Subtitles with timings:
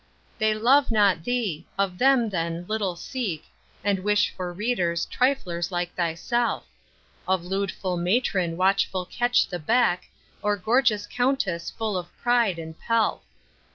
[0.39, 3.45] They love not thee: of them then little seek,
[3.83, 6.65] And wish for readers triflers like thyself.
[7.27, 10.05] Of ludeful matron watchful catch the beck,
[10.41, 13.21] Or gorgeous countess full of pride and pelf.